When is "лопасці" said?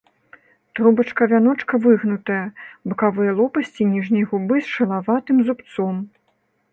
3.41-3.87